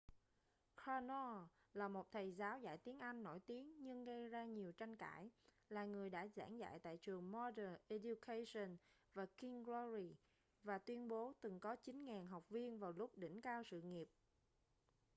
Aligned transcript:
karno 0.77 1.49
là 1.73 1.87
một 1.87 2.11
thầy 2.11 2.31
giáo 2.33 2.59
dạy 2.59 2.77
tiếng 2.77 2.99
anh 2.99 3.23
nổi 3.23 3.39
tiếng 3.45 3.77
nhưng 3.81 4.03
gây 4.05 4.27
ra 4.27 4.45
nhiều 4.45 4.71
tranh 4.71 4.95
cãi 4.97 5.29
là 5.69 5.85
người 5.85 6.09
đã 6.09 6.27
giảng 6.27 6.59
dạy 6.59 6.79
tại 6.79 6.97
trường 6.97 7.31
modern 7.31 7.75
education 7.87 8.77
và 9.13 9.25
king's 9.37 9.63
glory 9.63 10.15
và 10.63 10.77
tuyên 10.77 11.07
bố 11.07 11.33
từng 11.41 11.59
có 11.59 11.75
9.000 11.83 12.27
học 12.27 12.49
viên 12.49 12.79
vào 12.79 12.91
lúc 12.91 13.17
đỉnh 13.17 13.41
cao 13.41 13.63
sự 13.63 13.81
nghiệp 13.81 14.09